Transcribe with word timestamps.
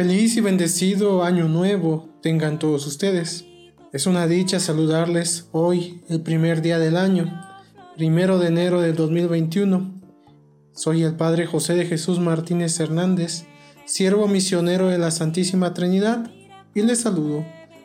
Feliz 0.00 0.34
y 0.38 0.40
bendecido 0.40 1.24
año 1.24 1.46
nuevo 1.46 2.08
tengan 2.22 2.58
todos 2.58 2.86
ustedes. 2.86 3.44
Es 3.92 4.06
una 4.06 4.26
dicha 4.26 4.58
saludarles 4.58 5.50
hoy, 5.52 6.00
el 6.08 6.22
primer 6.22 6.62
día 6.62 6.78
del 6.78 6.96
año, 6.96 7.38
primero 7.96 8.38
de 8.38 8.48
enero 8.48 8.80
del 8.80 8.96
2021. 8.96 10.00
Soy 10.72 11.02
el 11.02 11.16
Padre 11.16 11.44
José 11.44 11.74
de 11.74 11.84
Jesús 11.84 12.18
Martínez 12.18 12.80
Hernández, 12.80 13.44
siervo 13.84 14.26
misionero 14.26 14.88
de 14.88 14.96
la 14.96 15.10
Santísima 15.10 15.74
Trinidad, 15.74 16.30
y 16.74 16.80
les 16.80 17.00
saludo 17.00 17.44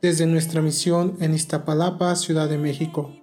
desde 0.00 0.26
nuestra 0.26 0.62
misión 0.62 1.16
en 1.18 1.34
Iztapalapa, 1.34 2.14
Ciudad 2.14 2.48
de 2.48 2.58
México, 2.58 3.16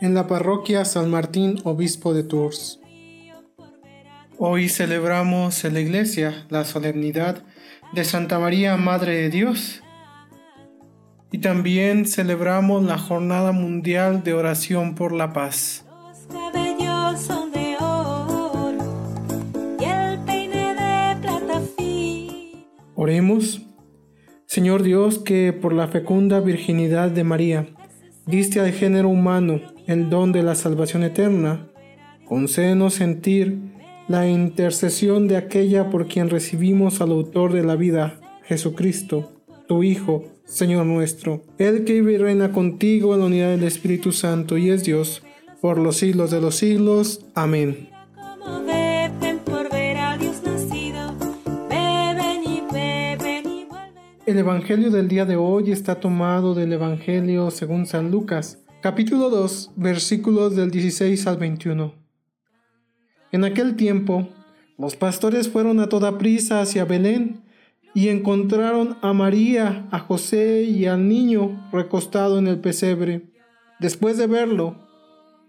en 0.00 0.14
la 0.14 0.26
parroquia 0.26 0.86
San 0.86 1.10
Martín, 1.10 1.60
obispo 1.64 2.14
de 2.14 2.22
Tours. 2.22 2.80
Hoy 4.42 4.70
celebramos 4.70 5.66
en 5.66 5.74
la 5.74 5.80
iglesia 5.80 6.46
la 6.48 6.64
solemnidad 6.64 7.44
de 7.92 8.04
Santa 8.04 8.38
María, 8.38 8.78
Madre 8.78 9.16
de 9.16 9.28
Dios. 9.28 9.82
Y 11.30 11.40
también 11.40 12.06
celebramos 12.06 12.82
la 12.82 12.96
Jornada 12.96 13.52
Mundial 13.52 14.24
de 14.24 14.32
Oración 14.32 14.94
por 14.94 15.12
la 15.12 15.34
Paz. 15.34 15.84
Oremos. 22.94 23.60
Señor 24.46 24.82
Dios, 24.82 25.18
que 25.18 25.52
por 25.52 25.74
la 25.74 25.88
fecunda 25.88 26.40
virginidad 26.40 27.10
de 27.10 27.24
María 27.24 27.66
diste 28.24 28.58
al 28.58 28.72
género 28.72 29.10
humano 29.10 29.60
el 29.86 30.08
don 30.08 30.32
de 30.32 30.42
la 30.42 30.54
salvación 30.54 31.02
eterna, 31.02 31.68
concédenos 32.24 32.94
sentir 32.94 33.79
la 34.10 34.26
intercesión 34.26 35.28
de 35.28 35.36
aquella 35.36 35.88
por 35.88 36.08
quien 36.08 36.30
recibimos 36.30 37.00
al 37.00 37.12
autor 37.12 37.52
de 37.52 37.62
la 37.62 37.76
vida, 37.76 38.18
Jesucristo, 38.42 39.30
tu 39.68 39.84
Hijo, 39.84 40.24
Señor 40.44 40.84
nuestro, 40.84 41.44
el 41.58 41.84
que 41.84 41.92
vive 41.92 42.14
y 42.14 42.16
reina 42.16 42.50
contigo 42.50 43.14
en 43.14 43.20
la 43.20 43.26
unidad 43.26 43.50
del 43.50 43.62
Espíritu 43.62 44.10
Santo 44.10 44.58
y 44.58 44.70
es 44.70 44.82
Dios, 44.82 45.22
por 45.60 45.78
los 45.78 45.98
siglos 45.98 46.32
de 46.32 46.40
los 46.40 46.56
siglos. 46.56 47.24
Amén. 47.36 47.88
El 54.26 54.38
Evangelio 54.38 54.90
del 54.90 55.06
día 55.06 55.24
de 55.24 55.36
hoy 55.36 55.70
está 55.70 56.00
tomado 56.00 56.56
del 56.56 56.72
Evangelio 56.72 57.52
según 57.52 57.86
San 57.86 58.10
Lucas, 58.10 58.58
capítulo 58.82 59.30
2, 59.30 59.74
versículos 59.76 60.56
del 60.56 60.72
16 60.72 61.28
al 61.28 61.36
21. 61.36 61.99
En 63.32 63.44
aquel 63.44 63.76
tiempo, 63.76 64.28
los 64.78 64.96
pastores 64.96 65.48
fueron 65.48 65.78
a 65.80 65.88
toda 65.88 66.18
prisa 66.18 66.60
hacia 66.60 66.84
Belén 66.84 67.42
y 67.94 68.08
encontraron 68.08 68.96
a 69.02 69.12
María, 69.12 69.86
a 69.90 69.98
José 69.98 70.62
y 70.64 70.86
al 70.86 71.08
niño 71.08 71.68
recostado 71.72 72.38
en 72.38 72.46
el 72.48 72.58
pesebre. 72.58 73.22
Después 73.78 74.16
de 74.16 74.26
verlo, 74.26 74.76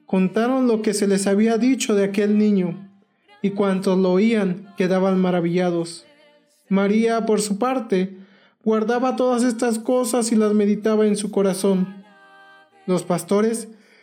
contaron 0.06 0.68
lo 0.68 0.82
que 0.82 0.94
se 0.94 1.08
les 1.08 1.28
había 1.28 1.58
dicho 1.58 1.96
de 1.96 2.04
aquel 2.04 2.38
niño, 2.38 2.90
y 3.42 3.52
cuantos 3.52 3.98
lo 3.98 4.12
oían 4.12 4.74
quedaban 4.78 5.20
maravillados. 5.20 6.06
María, 6.70 7.26
por 7.26 7.42
su 7.42 7.58
parte, 7.58 8.18
guardaba 8.64 9.16
todas 9.16 9.44
estas 9.44 9.80
cosas 9.80 10.32
y 10.32 10.36
las 10.36 10.54
meditaba 10.54 11.08
en 11.08 11.18
su 11.18 11.32
corazón. 11.32 12.04
Los 12.86 13.04
pastores 13.04 13.70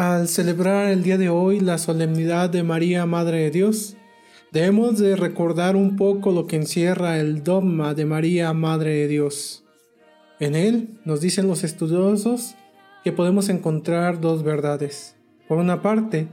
Al 0.00 0.28
celebrar 0.28 0.90
el 0.90 1.02
día 1.02 1.18
de 1.18 1.28
hoy 1.28 1.60
la 1.60 1.76
solemnidad 1.76 2.48
de 2.48 2.62
María, 2.62 3.04
Madre 3.04 3.40
de 3.40 3.50
Dios, 3.50 3.98
debemos 4.50 4.98
de 4.98 5.14
recordar 5.14 5.76
un 5.76 5.96
poco 5.96 6.32
lo 6.32 6.46
que 6.46 6.56
encierra 6.56 7.18
el 7.18 7.44
dogma 7.44 7.92
de 7.92 8.06
María, 8.06 8.54
Madre 8.54 8.94
de 8.94 9.08
Dios. 9.08 9.62
En 10.38 10.54
él 10.54 10.98
nos 11.04 11.20
dicen 11.20 11.48
los 11.48 11.64
estudiosos 11.64 12.54
que 13.04 13.12
podemos 13.12 13.50
encontrar 13.50 14.22
dos 14.22 14.42
verdades. 14.42 15.16
Por 15.46 15.58
una 15.58 15.82
parte, 15.82 16.28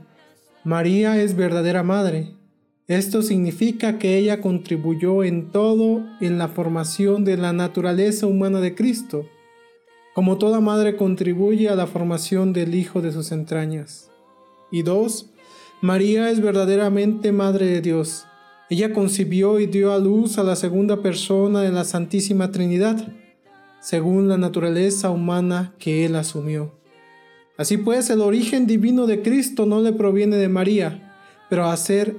María 0.64 1.22
es 1.22 1.36
verdadera 1.36 1.82
madre. 1.82 2.36
Esto 2.86 3.20
significa 3.20 3.98
que 3.98 4.16
ella 4.16 4.40
contribuyó 4.40 5.24
en 5.24 5.52
todo 5.52 6.06
en 6.22 6.38
la 6.38 6.48
formación 6.48 7.22
de 7.26 7.36
la 7.36 7.52
naturaleza 7.52 8.26
humana 8.26 8.60
de 8.60 8.74
Cristo 8.74 9.26
como 10.18 10.36
toda 10.36 10.58
madre 10.58 10.96
contribuye 10.96 11.68
a 11.68 11.76
la 11.76 11.86
formación 11.86 12.52
del 12.52 12.74
hijo 12.74 13.00
de 13.00 13.12
sus 13.12 13.30
entrañas. 13.30 14.10
Y 14.72 14.82
dos, 14.82 15.30
María 15.80 16.28
es 16.28 16.40
verdaderamente 16.40 17.30
Madre 17.30 17.66
de 17.66 17.80
Dios. 17.80 18.26
Ella 18.68 18.92
concibió 18.92 19.60
y 19.60 19.66
dio 19.66 19.92
a 19.92 19.98
luz 20.00 20.36
a 20.38 20.42
la 20.42 20.56
segunda 20.56 21.02
persona 21.02 21.62
de 21.62 21.70
la 21.70 21.84
Santísima 21.84 22.50
Trinidad, 22.50 23.12
según 23.80 24.26
la 24.26 24.36
naturaleza 24.36 25.08
humana 25.10 25.76
que 25.78 26.04
Él 26.04 26.16
asumió. 26.16 26.74
Así 27.56 27.76
pues, 27.76 28.10
el 28.10 28.20
origen 28.20 28.66
divino 28.66 29.06
de 29.06 29.22
Cristo 29.22 29.66
no 29.66 29.80
le 29.80 29.92
proviene 29.92 30.34
de 30.34 30.48
María, 30.48 31.14
pero 31.48 31.66
a 31.66 31.76
ser 31.76 32.16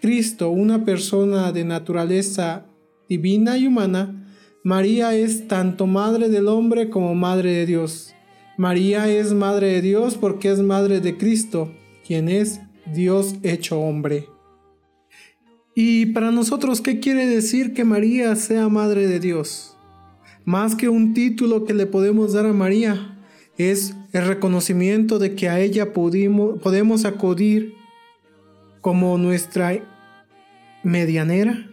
Cristo 0.00 0.50
una 0.50 0.84
persona 0.84 1.52
de 1.52 1.62
naturaleza 1.62 2.66
divina 3.08 3.56
y 3.56 3.68
humana, 3.68 4.27
María 4.68 5.14
es 5.14 5.48
tanto 5.48 5.86
madre 5.86 6.28
del 6.28 6.46
hombre 6.46 6.90
como 6.90 7.14
madre 7.14 7.52
de 7.52 7.64
Dios. 7.64 8.14
María 8.58 9.08
es 9.08 9.32
madre 9.32 9.68
de 9.68 9.80
Dios 9.80 10.18
porque 10.18 10.50
es 10.50 10.58
madre 10.58 11.00
de 11.00 11.16
Cristo, 11.16 11.72
quien 12.06 12.28
es 12.28 12.60
Dios 12.84 13.36
hecho 13.42 13.80
hombre. 13.80 14.28
Y 15.74 16.12
para 16.12 16.32
nosotros, 16.32 16.82
¿qué 16.82 17.00
quiere 17.00 17.24
decir 17.24 17.72
que 17.72 17.84
María 17.84 18.36
sea 18.36 18.68
madre 18.68 19.06
de 19.06 19.20
Dios? 19.20 19.74
Más 20.44 20.74
que 20.74 20.90
un 20.90 21.14
título 21.14 21.64
que 21.64 21.72
le 21.72 21.86
podemos 21.86 22.34
dar 22.34 22.44
a 22.44 22.52
María, 22.52 23.16
es 23.56 23.94
el 24.12 24.26
reconocimiento 24.26 25.18
de 25.18 25.34
que 25.34 25.48
a 25.48 25.60
ella 25.60 25.94
podemos 25.94 27.06
acudir 27.06 27.72
como 28.82 29.16
nuestra 29.16 29.82
medianera. 30.82 31.70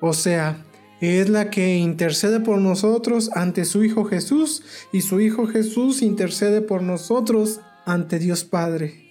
O 0.00 0.14
sea, 0.14 0.65
es 1.00 1.28
la 1.28 1.50
que 1.50 1.76
intercede 1.76 2.40
por 2.40 2.58
nosotros 2.58 3.30
ante 3.34 3.64
su 3.64 3.84
Hijo 3.84 4.04
Jesús 4.04 4.62
y 4.92 5.02
su 5.02 5.20
Hijo 5.20 5.46
Jesús 5.46 6.02
intercede 6.02 6.62
por 6.62 6.82
nosotros 6.82 7.60
ante 7.84 8.18
Dios 8.18 8.44
Padre. 8.44 9.06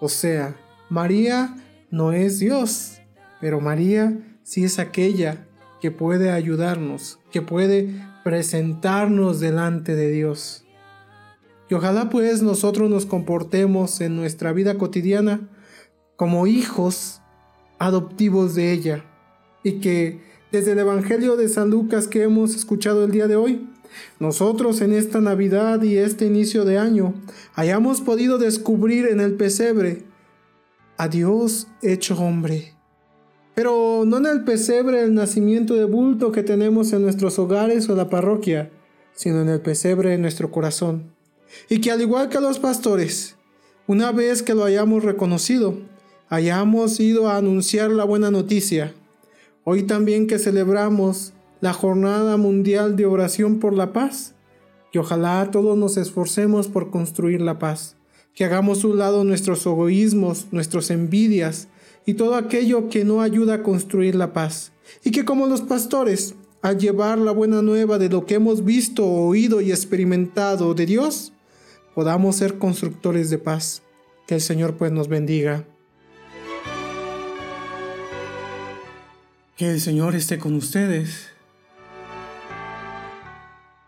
O 0.00 0.08
sea, 0.08 0.56
María 0.90 1.56
no 1.90 2.12
es 2.12 2.38
Dios, 2.38 2.98
pero 3.40 3.60
María 3.60 4.18
sí 4.42 4.64
es 4.64 4.78
aquella 4.78 5.46
que 5.80 5.90
puede 5.90 6.30
ayudarnos, 6.30 7.18
que 7.30 7.42
puede 7.42 7.90
presentarnos 8.24 9.40
delante 9.40 9.94
de 9.94 10.10
Dios. 10.10 10.64
Y 11.68 11.74
ojalá 11.74 12.10
pues 12.10 12.42
nosotros 12.42 12.90
nos 12.90 13.06
comportemos 13.06 14.00
en 14.00 14.16
nuestra 14.16 14.52
vida 14.52 14.76
cotidiana 14.76 15.48
como 16.16 16.46
hijos 16.46 17.22
adoptivos 17.78 18.54
de 18.54 18.72
ella 18.72 19.04
y 19.64 19.80
que 19.80 20.20
desde 20.52 20.72
el 20.72 20.78
Evangelio 20.80 21.36
de 21.36 21.48
San 21.48 21.70
Lucas 21.70 22.06
que 22.06 22.22
hemos 22.22 22.54
escuchado 22.54 23.04
el 23.04 23.10
día 23.10 23.26
de 23.26 23.36
hoy, 23.36 23.66
nosotros 24.20 24.82
en 24.82 24.92
esta 24.92 25.20
Navidad 25.22 25.82
y 25.82 25.96
este 25.96 26.26
inicio 26.26 26.66
de 26.66 26.76
año 26.76 27.14
hayamos 27.54 28.02
podido 28.02 28.36
descubrir 28.36 29.06
en 29.06 29.20
el 29.20 29.34
pesebre 29.34 30.04
a 30.98 31.08
Dios 31.08 31.68
hecho 31.80 32.18
hombre. 32.18 32.74
Pero 33.54 34.04
no 34.06 34.18
en 34.18 34.26
el 34.26 34.44
pesebre 34.44 35.02
el 35.02 35.14
nacimiento 35.14 35.74
de 35.74 35.84
bulto 35.84 36.32
que 36.32 36.42
tenemos 36.42 36.92
en 36.92 37.02
nuestros 37.02 37.38
hogares 37.38 37.88
o 37.88 37.96
la 37.96 38.10
parroquia, 38.10 38.70
sino 39.14 39.40
en 39.40 39.48
el 39.48 39.60
pesebre 39.60 40.10
de 40.10 40.18
nuestro 40.18 40.50
corazón. 40.50 41.14
Y 41.70 41.80
que 41.80 41.90
al 41.90 42.00
igual 42.02 42.28
que 42.28 42.40
los 42.40 42.58
pastores, 42.58 43.36
una 43.86 44.12
vez 44.12 44.42
que 44.42 44.54
lo 44.54 44.64
hayamos 44.64 45.02
reconocido, 45.02 45.78
hayamos 46.28 47.00
ido 47.00 47.28
a 47.28 47.38
anunciar 47.38 47.90
la 47.90 48.04
buena 48.04 48.30
noticia 48.30 48.94
Hoy 49.64 49.84
también 49.84 50.26
que 50.26 50.40
celebramos 50.40 51.34
la 51.60 51.72
Jornada 51.72 52.36
Mundial 52.36 52.96
de 52.96 53.06
Oración 53.06 53.60
por 53.60 53.72
la 53.72 53.92
Paz, 53.92 54.34
que 54.90 54.98
ojalá 54.98 55.50
todos 55.52 55.78
nos 55.78 55.96
esforcemos 55.96 56.66
por 56.66 56.90
construir 56.90 57.40
la 57.40 57.60
paz, 57.60 57.96
que 58.34 58.44
hagamos 58.44 58.82
a 58.82 58.88
un 58.88 58.98
lado 58.98 59.22
nuestros 59.22 59.64
egoísmos, 59.64 60.48
nuestras 60.50 60.90
envidias 60.90 61.68
y 62.04 62.14
todo 62.14 62.34
aquello 62.34 62.88
que 62.88 63.04
no 63.04 63.22
ayuda 63.22 63.54
a 63.54 63.62
construir 63.62 64.16
la 64.16 64.32
paz. 64.32 64.72
Y 65.04 65.12
que 65.12 65.24
como 65.24 65.46
los 65.46 65.60
pastores, 65.60 66.34
al 66.60 66.78
llevar 66.78 67.18
la 67.18 67.30
buena 67.30 67.62
nueva 67.62 67.98
de 67.98 68.08
lo 68.08 68.26
que 68.26 68.34
hemos 68.34 68.64
visto, 68.64 69.06
oído 69.06 69.60
y 69.60 69.70
experimentado 69.70 70.74
de 70.74 70.86
Dios, 70.86 71.32
podamos 71.94 72.34
ser 72.34 72.58
constructores 72.58 73.30
de 73.30 73.38
paz. 73.38 73.82
Que 74.26 74.34
el 74.34 74.40
Señor 74.40 74.76
pues 74.76 74.90
nos 74.90 75.06
bendiga. 75.06 75.64
Que 79.62 79.70
el 79.70 79.80
Señor 79.80 80.16
esté 80.16 80.38
con 80.38 80.54
ustedes. 80.54 81.28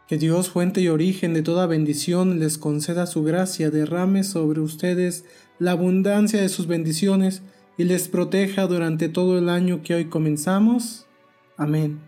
Que 0.07 0.19
Dios, 0.19 0.49
fuente 0.49 0.81
y 0.81 0.87
origen 0.87 1.35
de 1.35 1.43
toda 1.43 1.67
bendición, 1.67 2.39
les 2.39 2.59
conceda 2.59 3.09
su 3.09 3.25
gracia, 3.25 3.73
derrame 3.73 4.23
sobre 4.23 4.61
ustedes 4.61 5.25
la 5.59 5.73
abundancia 5.73 6.41
de 6.41 6.49
sus 6.49 6.69
bendiciones 6.69 7.43
y 7.77 7.83
les 7.83 8.07
proteja 8.07 8.69
durante 8.69 9.09
todo 9.09 9.37
el 9.37 9.49
año 9.49 9.83
que 9.83 9.97
hoy 9.97 10.05
comenzamos. 10.05 11.09
Amén. 11.57 11.99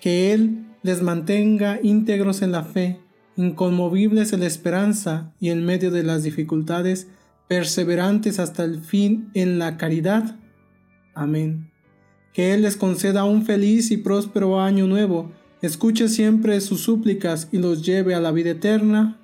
Que 0.00 0.32
Él 0.32 0.64
les 0.84 1.02
mantenga 1.02 1.80
íntegros 1.82 2.42
en 2.42 2.52
la 2.52 2.62
fe, 2.62 3.00
inconmovibles 3.34 4.32
en 4.32 4.38
la 4.38 4.46
esperanza 4.46 5.32
y 5.40 5.50
en 5.50 5.66
medio 5.66 5.90
de 5.90 6.04
las 6.04 6.22
dificultades, 6.22 7.08
perseverantes 7.48 8.38
hasta 8.38 8.62
el 8.62 8.78
fin 8.78 9.32
en 9.34 9.58
la 9.58 9.76
caridad. 9.78 10.36
Amén. 11.12 11.67
Que 12.38 12.54
Él 12.54 12.62
les 12.62 12.76
conceda 12.76 13.24
un 13.24 13.44
feliz 13.44 13.90
y 13.90 13.96
próspero 13.96 14.60
año 14.60 14.86
nuevo, 14.86 15.32
escuche 15.60 16.08
siempre 16.08 16.60
sus 16.60 16.82
súplicas 16.82 17.48
y 17.50 17.58
los 17.58 17.84
lleve 17.84 18.14
a 18.14 18.20
la 18.20 18.30
vida 18.30 18.50
eterna. 18.50 19.18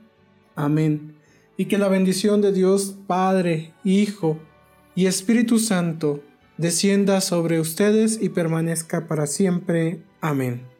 Amén. 0.57 1.15
Y 1.57 1.67
que 1.67 1.79
la 1.79 1.87
bendición 1.87 2.41
de 2.41 2.51
Dios 2.51 2.97
Padre, 3.07 3.73
Hijo 3.85 4.41
y 4.97 5.07
Espíritu 5.07 5.61
Santo 5.61 6.25
descienda 6.59 7.21
sobre 7.21 7.61
ustedes 7.61 8.19
y 8.21 8.31
permanezca 8.31 9.07
para 9.07 9.29
siempre. 9.29 10.03
Amén. 10.21 10.74